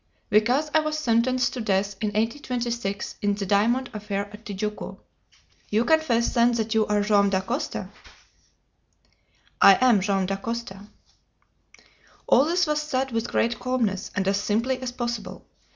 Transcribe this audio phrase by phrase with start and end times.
[0.31, 4.97] "Because I was sentenced to death in 1826 in the diamond affair at Tijuco."
[5.69, 7.87] "You confess then that you are Joam Dacosta?"
[9.61, 10.87] "I am Joam Dacosta."
[12.25, 15.45] All this was said with great calmness, and as simply as possible.